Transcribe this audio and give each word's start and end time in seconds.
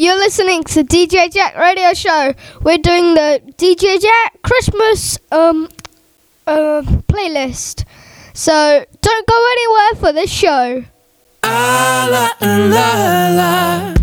You're 0.00 0.16
listening 0.16 0.62
to 0.62 0.84
DJ 0.84 1.32
Jack 1.32 1.56
Radio 1.56 1.92
Show. 1.92 2.32
We're 2.62 2.78
doing 2.78 3.14
the 3.14 3.42
DJ 3.56 4.00
Jack 4.00 4.40
Christmas 4.42 5.18
um 5.32 5.68
uh, 6.46 6.82
playlist. 7.08 7.84
So 8.32 8.86
don't 9.00 9.26
go 9.26 9.48
anywhere 9.52 10.00
for 10.00 10.12
this 10.12 10.30
show. 10.30 10.84
Ah, 11.42 12.08
la, 12.40 12.46
la, 12.46 13.28
la. 13.34 13.97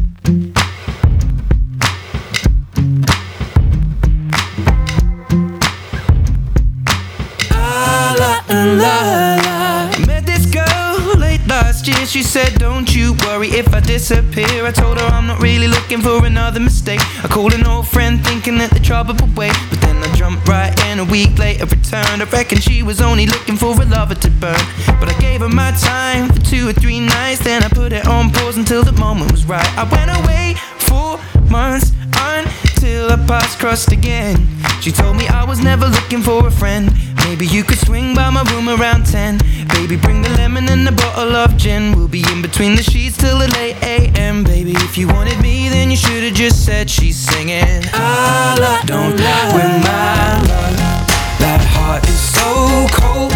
Year. 12.05 12.23
She 12.23 12.23
said, 12.23 12.59
Don't 12.59 12.93
you 12.95 13.13
worry 13.25 13.49
if 13.49 13.73
I 13.73 13.79
disappear. 13.79 14.65
I 14.65 14.71
told 14.71 14.99
her 14.99 15.05
I'm 15.07 15.27
not 15.27 15.41
really 15.41 15.67
looking 15.67 16.01
for 16.01 16.25
another 16.25 16.59
mistake. 16.59 16.99
I 17.23 17.27
called 17.27 17.53
an 17.53 17.65
old 17.65 17.87
friend 17.87 18.23
thinking 18.23 18.57
that 18.59 18.71
the 18.71 18.79
trouble 18.79 19.15
would 19.15 19.37
wait. 19.37 19.55
But 19.69 19.81
then 19.81 19.97
I 20.03 20.13
jumped 20.15 20.47
right 20.47 20.73
in 20.87 20.99
a 20.99 21.05
week 21.05 21.37
later, 21.37 21.65
returned. 21.65 22.21
I 22.21 22.25
reckon 22.25 22.59
she 22.59 22.83
was 22.83 23.01
only 23.01 23.25
looking 23.25 23.57
for 23.57 23.79
a 23.79 23.85
lover 23.85 24.15
to 24.15 24.29
burn. 24.29 24.59
But 24.99 25.09
I 25.09 25.17
gave 25.19 25.41
her 25.41 25.49
my 25.49 25.71
time 25.71 26.29
for 26.29 26.39
two 26.41 26.67
or 26.69 26.73
three 26.73 26.99
nights. 26.99 27.43
Then 27.43 27.63
I 27.63 27.69
put 27.69 27.91
it 27.93 28.07
on 28.07 28.31
pause 28.31 28.57
until 28.57 28.83
the 28.83 28.93
moment 28.93 29.31
was 29.31 29.45
right. 29.45 29.67
I 29.77 29.83
went 29.83 30.11
away 30.23 30.55
for 30.79 31.19
months 31.49 31.91
until 32.17 33.11
our 33.11 33.25
paths 33.27 33.55
crossed 33.55 33.91
again. 33.91 34.47
She 34.81 34.91
told 34.91 35.17
me 35.17 35.27
I 35.27 35.43
was 35.43 35.59
never 35.59 35.87
looking 35.87 36.21
for 36.21 36.47
a 36.47 36.51
friend. 36.51 36.93
Maybe 37.27 37.47
you 37.47 37.63
could 37.63 37.79
swing 37.79 38.13
by 38.13 38.29
my 38.29 38.43
room 38.51 38.69
around 38.69 39.07
10. 39.07 39.39
Baby, 39.69 39.95
bring 39.97 40.21
the 40.21 40.29
lemon 40.37 40.69
and 40.69 40.87
a 40.87 40.91
bottle 40.91 41.35
of 41.35 41.57
gin. 41.57 41.95
We'll 41.95 42.07
be 42.07 42.23
in 42.31 42.41
between 42.43 42.75
the 42.75 42.83
sheets 42.83 43.17
till 43.17 43.39
the 43.39 43.47
late 43.47 43.81
AM. 43.81 44.43
Baby, 44.43 44.73
if 44.73 44.95
you 44.95 45.07
wanted 45.07 45.41
me, 45.41 45.67
then 45.67 45.89
you 45.89 45.97
should've 45.97 46.35
just 46.35 46.63
said 46.63 46.87
she's 46.87 47.17
singing. 47.17 47.81
I 47.93 48.55
love, 48.59 48.85
don't 48.85 49.17
lie 49.17 49.49
when 49.55 49.81
my 49.81 50.37
love. 50.51 50.77
That 51.41 51.61
heart 51.75 52.07
is 52.07 52.21
so 52.37 52.85
cold, 52.93 53.33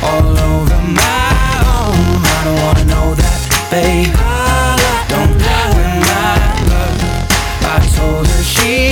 all 0.00 0.32
over 0.56 0.80
my 0.96 1.36
own. 1.76 2.24
I 2.24 2.40
don't 2.46 2.60
wanna 2.64 2.84
know 2.86 3.14
that, 3.14 3.40
babe. 3.70 4.16
I 4.16 4.80
love, 4.82 5.04
don't 5.12 5.36
lie 5.44 5.70
when 5.76 5.94
my 6.08 6.40
love. 6.72 6.98
I 7.68 7.78
told 7.96 8.26
her 8.26 8.42
she 8.42 8.85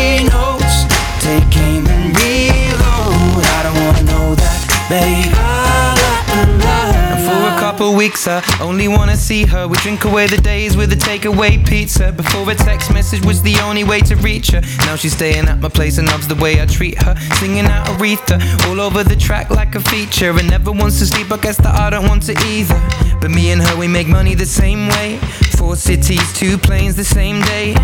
weeks, 8.05 8.29
I 8.29 8.43
only 8.61 8.87
wanna 8.87 9.17
see 9.17 9.47
her. 9.47 9.67
We 9.67 9.79
drink 9.79 10.05
away 10.05 10.27
the 10.27 10.37
days 10.37 10.77
with 10.77 10.93
a 10.93 10.97
takeaway 10.97 11.67
pizza. 11.67 12.13
Before 12.13 12.51
a 12.51 12.55
text 12.55 12.93
message 12.93 13.25
was 13.25 13.41
the 13.41 13.57
only 13.61 13.83
way 13.83 14.01
to 14.01 14.15
reach 14.17 14.49
her. 14.51 14.61
Now 14.85 14.95
she's 14.95 15.15
staying 15.15 15.47
at 15.49 15.59
my 15.59 15.71
place 15.71 15.97
and 15.97 16.07
loves 16.09 16.29
the 16.29 16.35
way 16.35 16.61
I 16.61 16.67
treat 16.67 17.03
her. 17.03 17.15
Singing 17.41 17.65
out 17.65 17.87
Aretha 17.87 18.37
all 18.67 18.79
over 18.79 19.05
the 19.05 19.17
track 19.17 19.49
like 19.49 19.75
a 19.75 19.81
feature. 19.81 20.33
And 20.39 20.51
never 20.51 20.71
wants 20.71 20.99
to 20.99 21.07
sleep, 21.07 21.33
I 21.33 21.39
guess 21.39 21.57
that 21.57 21.75
I 21.75 21.89
don't 21.89 22.07
want 22.07 22.25
to 22.25 22.35
either. 22.53 22.79
But 23.23 23.31
me 23.31 23.53
and 23.53 23.63
her, 23.63 23.75
we 23.75 23.89
make 23.89 24.07
money 24.07 24.35
the 24.35 24.45
same 24.45 24.89
way. 24.89 25.19
Four 25.57 25.77
cities, 25.77 26.33
two 26.33 26.59
planes 26.59 26.97
the 26.97 27.05
same 27.05 27.41
day. 27.43 27.75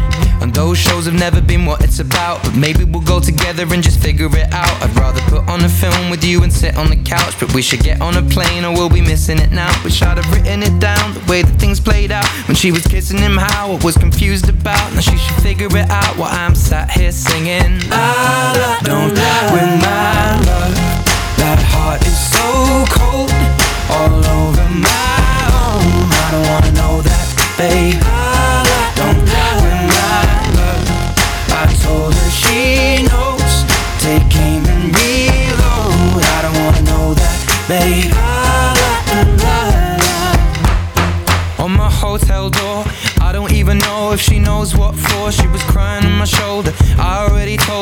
And 0.41 0.55
those 0.55 0.79
shows 0.79 1.07
have 1.07 1.15
never 1.15 1.41
been 1.41 1.67
what 1.67 1.83
it's 1.83 1.99
about. 1.99 2.43
But 2.43 2.55
maybe 2.57 2.85
we'll 2.85 3.03
go 3.03 3.21
together 3.21 3.67
and 3.73 3.83
just 3.83 4.01
figure 4.01 4.27
it 4.27 4.53
out. 4.53 4.83
I'd 4.83 4.95
rather 4.97 5.21
put 5.23 5.49
on 5.49 5.65
a 5.65 5.69
film 5.69 6.11
with 6.11 6.25
you 6.25 6.43
and 6.43 6.53
sit 6.53 6.77
on 6.77 6.89
the 6.89 6.97
couch. 6.97 7.39
But 7.39 7.55
we 7.55 7.63
should 7.63 7.81
get 7.81 8.01
on 8.01 8.17
a 8.17 8.23
plane 8.23 8.65
or 8.65 8.73
we'll 8.73 8.91
be 8.91 9.01
missing 9.01 9.39
it 9.39 9.53
now. 9.53 9.71
Wish 9.85 10.03
I'd 10.03 10.19
have 10.19 10.33
written 10.33 10.63
it 10.63 10.79
down 10.81 11.15
the 11.15 11.25
way 11.31 11.43
that 11.43 11.61
things 11.61 11.81
played 11.81 12.11
out. 12.11 12.27
When 12.48 12.57
she 12.57 12.73
was 12.73 12.87
kissing 12.87 13.19
him, 13.19 13.37
how 13.37 13.73
I 13.73 13.85
was 13.85 13.97
confused 13.97 14.48
about. 14.48 14.93
Now 14.95 15.01
she 15.01 15.17
should 15.17 15.43
figure 15.43 15.69
it 15.71 15.91
out 15.91 16.17
while 16.17 16.31
I'm 16.33 16.55
sat 16.55 16.91
here 16.91 17.13
singing. 17.13 17.81
La, 17.89 18.81
don't 18.83 19.15
lie 19.15 19.48
with 19.53 19.71
my 19.83 20.37
love. 20.47 20.75
That 21.37 21.59
heart 21.73 22.03
is 22.07 22.19
so 22.33 22.85
cold, 22.92 23.30
all 23.91 24.25
over 24.25 24.69
my 24.79 24.99
Don't 27.61 27.69
love. 29.29 29.59
I 31.53 31.67
told 31.83 32.15
her 32.15 32.31
she 32.31 33.03
knows. 33.03 33.65
Take 34.01 34.35
aim 34.37 34.65
and 34.65 34.85
reload. 34.97 36.25
I 36.25 36.41
don't 36.41 36.57
wanna 36.65 36.83
know 36.91 37.13
that, 37.13 37.37
babe. 37.69 38.15
On 41.59 41.71
my 41.77 41.91
hotel 41.91 42.48
door, 42.48 42.87
I 43.21 43.31
don't 43.31 43.53
even 43.53 43.77
know 43.77 44.13
if 44.13 44.21
she 44.23 44.39
knows 44.39 44.75
what 44.75 44.95
for. 44.95 45.31
She 45.31 45.47
was 45.48 45.63
crying 45.65 46.07
on 46.07 46.13
my 46.13 46.25
shoulder. 46.25 46.73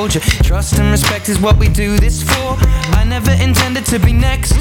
Trust 0.09 0.79
and 0.79 0.91
respect 0.91 1.29
is 1.29 1.39
what 1.39 1.59
we 1.59 1.69
do 1.69 1.99
this 1.99 2.23
for. 2.23 2.57
I 2.97 3.05
never 3.07 3.31
intended 3.33 3.85
to 3.87 3.99
be 3.99 4.15
next, 4.15 4.55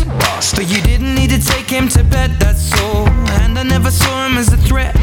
but 0.56 0.68
you 0.68 0.82
didn't 0.82 1.16
need 1.16 1.30
to 1.30 1.40
take 1.40 1.70
him 1.70 1.88
to 1.90 2.04
bed, 2.04 2.32
that's 2.38 2.74
all. 2.82 3.08
And 3.40 3.58
I 3.58 3.64
never 3.64 3.90
saw 3.90 4.26
him 4.28 4.38
as 4.38 4.52
a 4.52 4.58
threat 4.58 4.94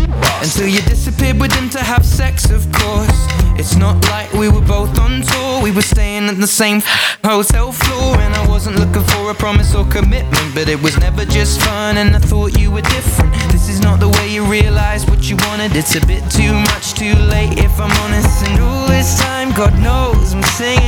until 0.42 0.68
you 0.68 0.82
disappeared 0.82 1.40
with 1.40 1.52
him 1.54 1.70
to 1.70 1.78
have 1.78 2.04
sex, 2.04 2.50
of 2.50 2.70
course. 2.72 3.26
It's 3.56 3.76
not 3.76 3.96
like 4.10 4.30
we 4.34 4.50
were 4.50 4.60
both 4.60 4.98
on 4.98 5.22
tour, 5.22 5.62
we 5.62 5.70
were 5.70 5.80
staying 5.80 6.28
at 6.28 6.36
the 6.36 6.46
same 6.46 6.82
hotel 7.24 7.72
floor. 7.72 8.18
And 8.18 8.34
I 8.34 8.46
wasn't 8.46 8.78
looking 8.78 9.04
for 9.14 9.30
a 9.30 9.34
promise 9.34 9.74
or 9.74 9.86
commitment, 9.86 10.54
but 10.54 10.68
it 10.68 10.82
was 10.82 10.98
never 10.98 11.24
just 11.24 11.62
fun, 11.62 11.96
and 11.96 12.14
I 12.14 12.18
thought 12.18 12.58
you 12.58 12.70
were 12.70 12.82
different. 12.82 13.32
This 13.50 13.70
is 13.70 13.80
not 13.80 13.98
the 13.98 14.10
way 14.10 14.28
you 14.28 14.44
realize 14.44 15.06
what 15.06 15.30
you 15.30 15.36
wanted, 15.48 15.74
it's 15.74 15.94
a 15.94 16.06
bit 16.06 16.22
too 16.30 16.52
much, 16.52 16.92
too 16.92 17.14
late 17.14 17.58
if 17.58 17.80
I'm 17.80 17.92
honest. 18.04 18.44
And 18.46 18.60
all 18.60 18.88
this 18.88 19.18
time, 19.20 19.52
God 19.52 19.72
knows 19.80 20.33
Singing. 20.42 20.83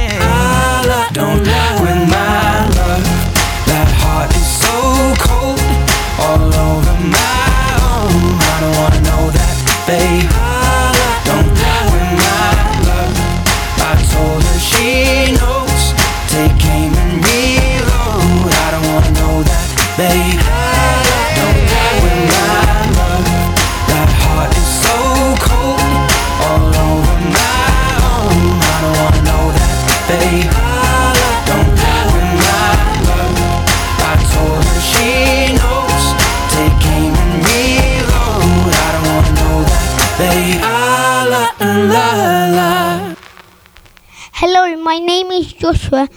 Joshua, 45.87 46.09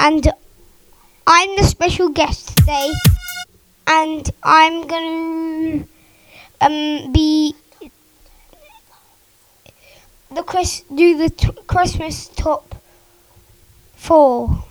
and 0.00 0.26
I'm 1.26 1.56
the 1.56 1.62
special 1.64 2.08
guest 2.08 2.56
today. 2.56 2.90
And 3.86 4.30
I'm 4.42 4.86
gonna 4.86 5.84
um 6.60 7.12
be 7.12 7.54
the 10.30 10.42
Chris 10.42 10.82
do 10.94 11.18
the 11.18 11.28
t- 11.28 11.52
Christmas 11.66 12.28
top 12.28 12.74
four. 13.96 14.64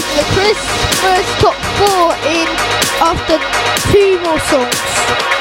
the 0.00 0.24
Christmas 0.34 1.26
top 1.40 1.56
four 1.78 2.14
in 2.30 2.48
after 3.00 3.38
two 3.90 4.20
more 4.22 4.38
songs. 4.40 5.37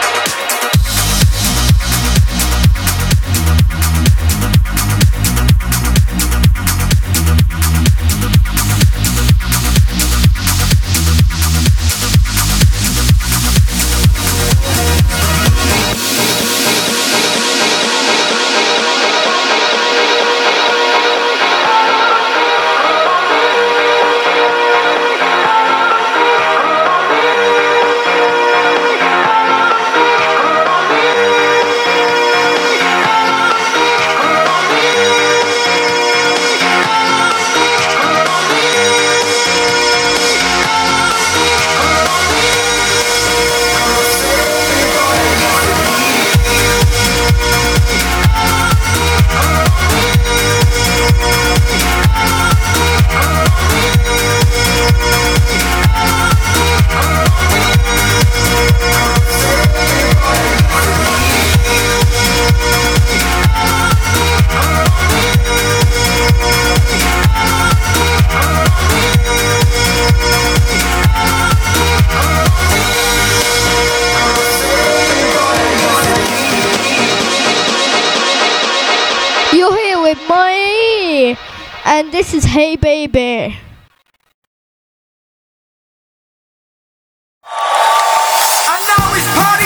And 87.49 88.81
now 88.87 89.13
it's 89.15 89.27
party 89.35 89.56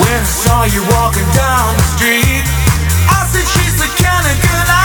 When 0.00 0.08
I 0.08 0.24
saw 0.24 0.64
you 0.64 0.80
walking 0.96 1.28
down 1.36 1.76
the 1.76 1.82
street, 1.82 2.44
I 3.12 3.28
said 3.28 3.44
she's 3.44 3.76
the 3.76 3.90
kind 4.00 4.24
of 4.24 4.36
girl 4.40 4.64
I 4.72 4.81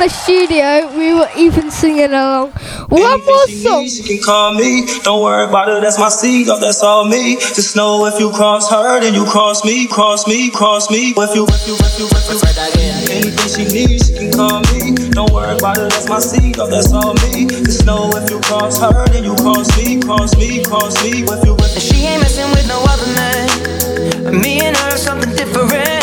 the 0.00 0.08
studio, 0.08 0.88
we 0.96 1.12
were 1.12 1.28
even 1.36 1.70
singing 1.70 2.08
along. 2.08 2.48
One 2.88 3.20
more 3.20 3.46
song. 3.48 3.86
She 3.86 4.02
can 4.02 4.22
call 4.24 4.54
me. 4.54 4.86
Don't 5.04 5.20
worry 5.20 5.44
about 5.44 5.68
it. 5.68 5.82
That's 5.82 5.98
my 5.98 6.08
seed. 6.08 6.48
Oh, 6.48 6.58
that's 6.58 6.82
all 6.82 7.04
me. 7.04 7.36
Just 7.36 7.76
know 7.76 8.06
if 8.06 8.18
you 8.18 8.30
cross 8.32 8.70
her, 8.70 9.00
then 9.00 9.12
you 9.12 9.26
cross 9.26 9.62
me, 9.62 9.86
cross 9.86 10.26
me, 10.26 10.50
cross 10.50 10.90
me. 10.90 11.12
If 11.12 11.36
you, 11.36 11.44
if 11.44 11.68
you, 11.68 11.76
if 11.76 11.98
you, 12.00 12.08
if 12.08 12.32
you. 12.32 13.12
Anything 13.12 13.48
she 13.52 13.64
needs, 13.68 14.08
she 14.08 14.14
can 14.16 14.32
call 14.32 14.60
me. 14.72 14.96
Don't 15.12 15.30
worry 15.32 15.58
about 15.58 15.76
it. 15.76 15.92
That's 15.92 16.08
my 16.08 16.18
seed. 16.18 16.58
Oh, 16.58 16.66
that's 16.66 16.92
all 16.92 17.12
me. 17.28 17.44
Just 17.44 17.84
know 17.84 18.08
if 18.16 18.30
you 18.30 18.40
cross 18.40 18.80
her, 18.80 19.06
then 19.08 19.24
you 19.24 19.36
cross 19.36 19.68
me, 19.76 20.00
cross 20.00 20.34
me, 20.36 20.64
cross 20.64 20.96
me. 21.04 21.28
If 21.28 21.44
you, 21.44 21.56
if 21.60 21.74
you. 21.74 21.80
She 21.80 22.06
ain't 22.06 22.22
messing 22.22 22.48
with 22.56 22.66
no 22.68 22.80
other 22.88 23.10
man. 23.12 24.40
Me 24.40 24.60
and 24.60 24.76
her, 24.78 24.96
something 24.96 25.34
different. 25.36 26.00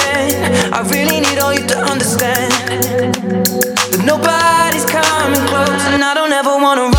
I 0.70 0.82
really 0.92 1.20
need 1.20 1.40
all 1.40 1.54
you 1.54 1.66
to 1.66 1.78
understand 1.80 2.52
that 2.52 3.77
nobody's 4.08 4.86
coming 4.86 5.44
close, 5.52 5.84
and 5.92 6.02
I 6.02 6.14
don't 6.16 6.32
ever 6.32 6.56
wanna 6.58 6.97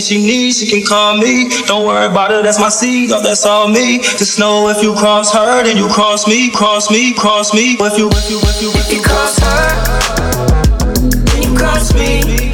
Anything 0.00 0.22
she 0.22 0.26
needs, 0.26 0.58
she 0.58 0.66
can 0.66 0.82
call 0.82 1.18
me. 1.18 1.50
Don't 1.66 1.86
worry 1.86 2.06
about 2.06 2.30
it, 2.30 2.42
that's 2.42 2.58
my 2.58 2.70
seed, 2.70 3.10
oh, 3.12 3.20
that's 3.22 3.44
all 3.44 3.68
me. 3.68 3.98
Just 3.98 4.38
know 4.38 4.66
if 4.70 4.82
you 4.82 4.94
cross 4.94 5.30
her, 5.34 5.62
then 5.62 5.76
you 5.76 5.88
cross 5.88 6.26
me, 6.26 6.50
cross 6.50 6.90
me, 6.90 7.12
cross 7.12 7.52
me. 7.52 7.76
If 7.78 7.98
you, 7.98 8.08
if 8.08 8.30
you, 8.30 8.38
if 8.38 8.62
you, 8.62 8.70
if 8.70 8.90
You 8.90 9.02
cross 9.02 9.38
her, 9.40 11.10
then 11.26 11.42
you 11.42 11.54
cross 11.54 11.92
me. 11.92 12.49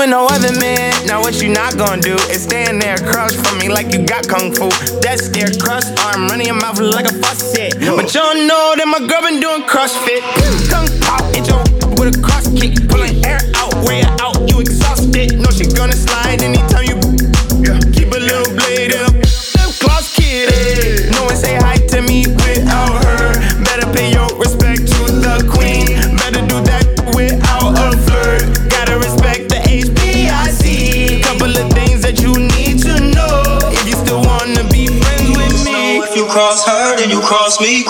With 0.00 0.08
no 0.08 0.26
other 0.26 0.52
man. 0.58 0.94
Now 1.06 1.20
what 1.20 1.42
you 1.42 1.50
not 1.50 1.76
gonna 1.76 2.00
do 2.00 2.14
is 2.32 2.44
stand 2.44 2.80
there 2.80 2.94
across 2.94 3.34
from 3.36 3.58
me 3.58 3.68
like 3.68 3.92
you 3.92 4.00
got 4.00 4.26
kung 4.26 4.50
fu. 4.50 4.72
That 5.04 5.20
stare 5.20 5.52
cross 5.60 5.92
arm 6.08 6.26
running 6.28 6.46
your 6.46 6.56
mouth 6.56 6.80
like 6.80 7.04
a 7.04 7.12
faucet. 7.20 7.76
But 7.76 8.08
y'all 8.16 8.32
know 8.32 8.72
that 8.80 8.88
my 8.88 9.04
girl 9.04 9.20
been 9.20 9.44
doing 9.44 9.62
CrossFit. 9.68 10.24
Kung 10.72 10.88
pao 11.04 11.20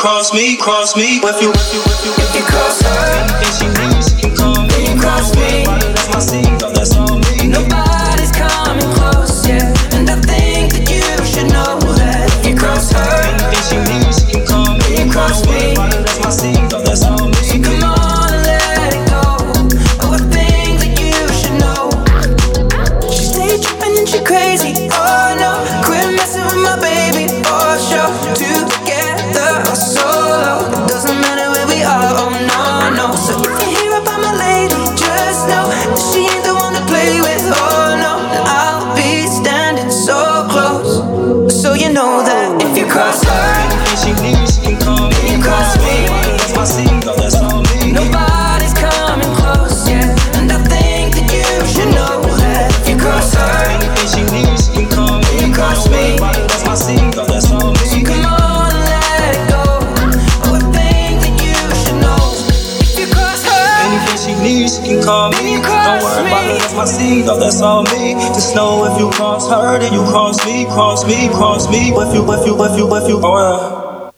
cross 0.00 0.32
me, 0.32 0.56
cross 0.56 0.96
me. 0.96 1.20
If 1.22 1.42
you, 1.42 1.50
if 1.50 1.74
you, 1.74 1.80
if 1.84 2.18
you, 2.18 2.19
that's 66.60 66.74
my 66.74 66.84
seed, 66.84 67.24
that's 67.26 67.62
all 67.62 67.82
me. 67.84 68.14
Just 68.36 68.54
know 68.54 68.84
if 68.84 68.98
you 69.00 69.10
cross 69.10 69.48
her, 69.48 69.78
then 69.78 69.92
you 69.92 70.02
cross 70.04 70.44
me, 70.44 70.64
cross 70.66 71.06
me, 71.06 71.28
cross 71.28 71.68
me. 71.70 71.88
You, 71.88 71.94
you, 71.94 72.14
you, 72.14 72.22
you, 73.08 73.20
oh. 73.24 74.12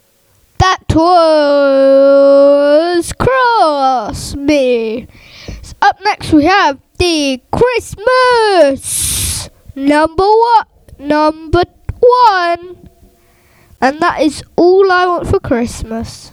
That 0.58 0.82
was 0.94 3.12
Cross 3.12 4.34
Me. 4.36 5.06
So 5.62 5.74
up 5.82 5.98
next 6.04 6.32
we 6.32 6.44
have 6.44 6.78
the 6.98 7.40
Christmas 7.50 9.48
number 9.74 10.24
one, 10.24 10.66
number 10.98 11.62
one, 11.98 12.88
and 13.80 14.00
that 14.00 14.20
is 14.20 14.42
all 14.56 14.90
I 14.90 15.06
want 15.06 15.28
for 15.28 15.40
Christmas. 15.40 16.32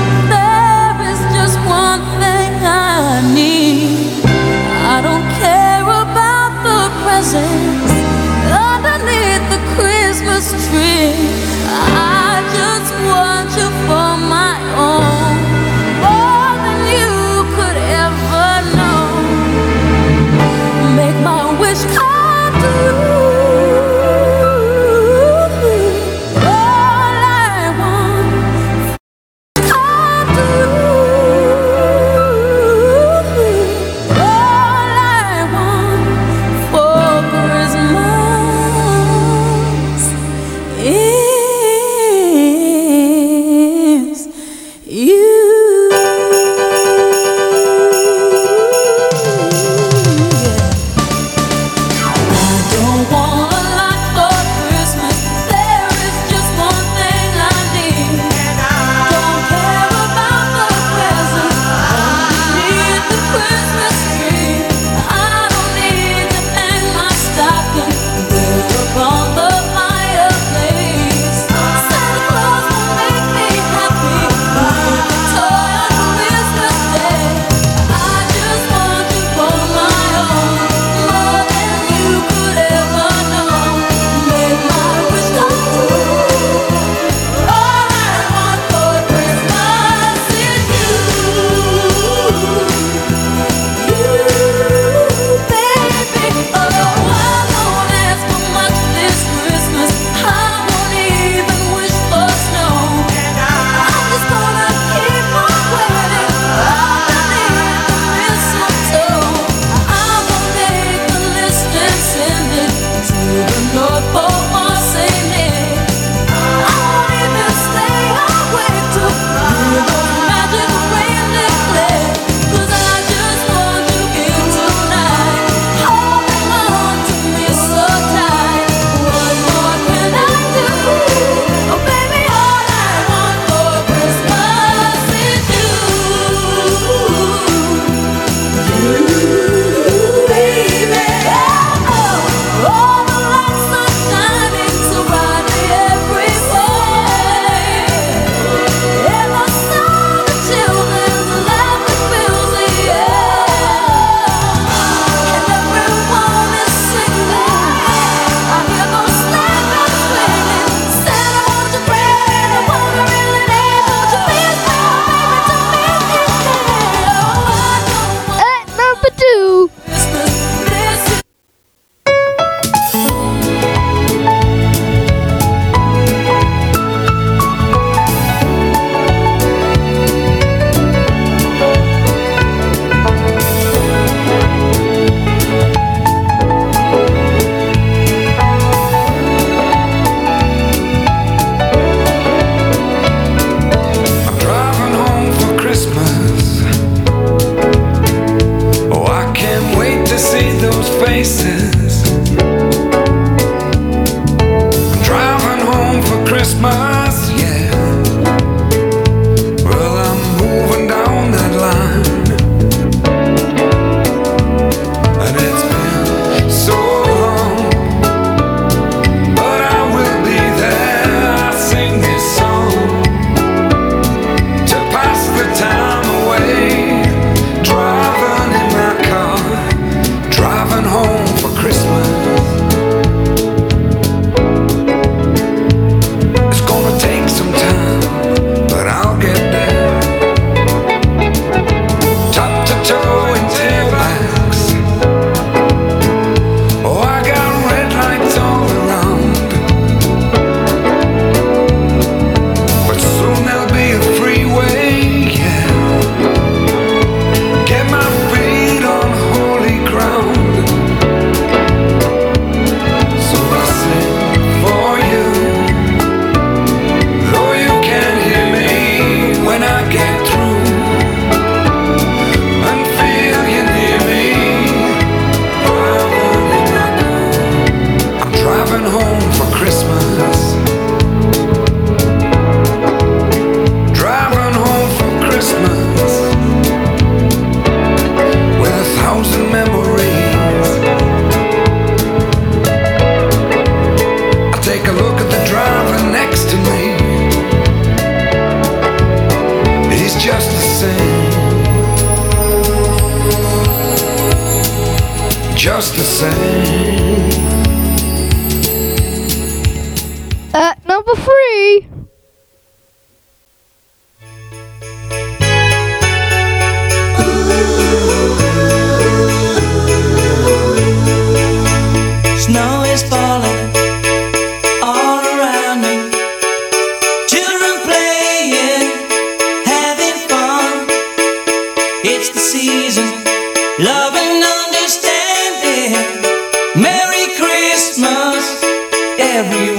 every 339.41 339.70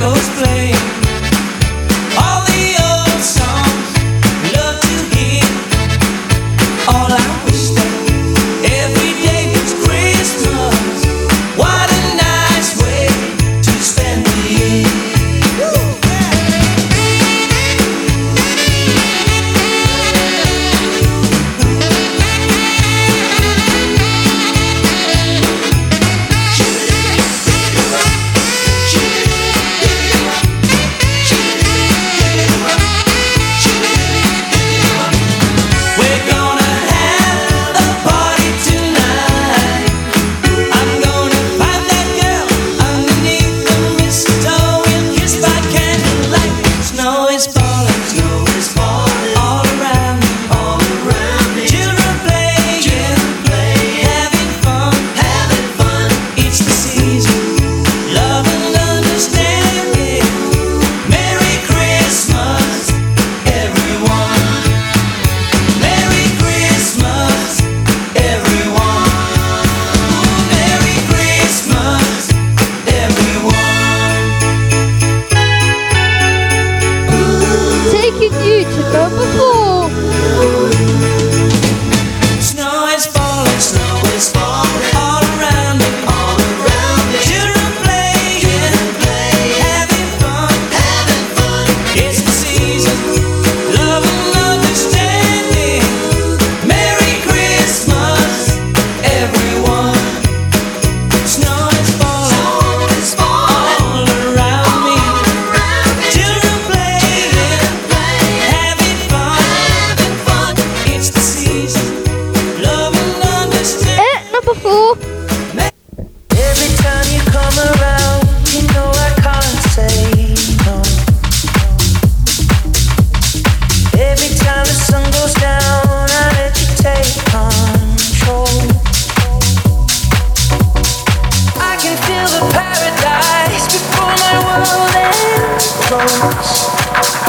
goes 0.00 0.28
playing. 0.30 0.79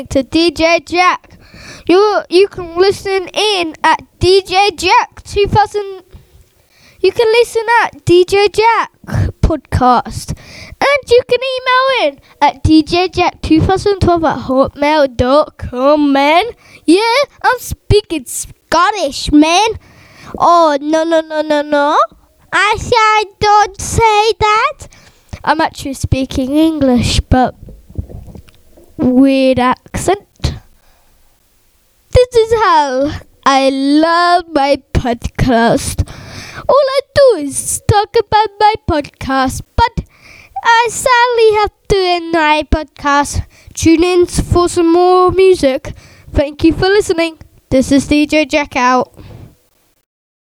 listening 0.00 0.06
to 0.06 0.22
DJ 0.24 0.84
Jack. 0.84 1.38
You 1.88 2.22
you 2.28 2.48
can 2.48 2.76
listen 2.76 3.28
in 3.32 3.74
at 3.82 4.02
DJ 4.18 4.76
Jack 4.76 5.22
2000. 5.24 6.02
You 7.00 7.12
can 7.12 7.26
listen 7.32 7.62
at 7.82 8.04
DJ 8.04 8.52
Jack 8.52 8.92
podcast, 9.40 10.36
and 10.36 11.10
you 11.10 11.22
can 11.28 11.40
email 11.56 12.08
in 12.08 12.20
at 12.42 12.62
djjack2012 12.62 14.28
at 14.28 14.38
hotmail.com. 14.46 16.12
Man, 16.12 16.44
yeah, 16.84 17.14
I'm 17.42 17.58
speaking 17.58 18.26
Scottish, 18.26 19.32
man. 19.32 19.78
Oh 20.38 20.76
no 20.80 21.04
no 21.04 21.20
no 21.20 21.40
no 21.42 21.62
no! 21.62 21.98
I 22.52 22.76
I 22.78 23.24
don't 23.40 23.80
say 23.80 24.32
that. 24.38 24.88
I'm 25.42 25.60
actually 25.62 25.94
speaking 25.94 26.54
English, 26.54 27.20
but 27.20 27.54
weird 29.00 29.58
accent. 29.58 30.26
This 32.12 32.34
is 32.36 32.52
how 32.52 33.20
I 33.46 33.70
love 33.70 34.44
my 34.52 34.82
podcast. 34.92 36.06
All 36.68 36.86
I 36.96 37.00
do 37.14 37.36
is 37.38 37.82
talk 37.88 38.14
about 38.18 38.48
my 38.60 38.74
podcast, 38.88 39.62
but 39.76 40.04
I 40.62 40.88
sadly 40.90 41.52
have 41.60 41.72
to 41.88 41.96
end 41.96 42.32
my 42.32 42.66
podcast. 42.70 43.46
Tune 43.74 44.04
in 44.04 44.26
for 44.26 44.68
some 44.68 44.92
more 44.92 45.30
music. 45.32 45.92
Thank 46.32 46.64
you 46.64 46.72
for 46.72 46.86
listening. 46.86 47.38
This 47.70 47.90
is 47.92 48.06
DJ 48.08 48.48
Jack 48.48 48.76
out. 48.76 49.14